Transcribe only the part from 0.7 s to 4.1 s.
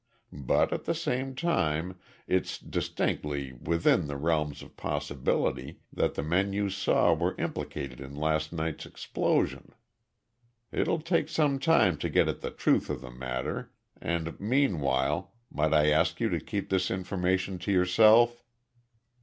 at the same time it's distinctly within